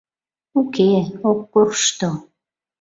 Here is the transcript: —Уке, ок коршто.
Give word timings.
—Уке, 0.59 0.91
ок 1.29 1.39
коршто. 1.53 2.09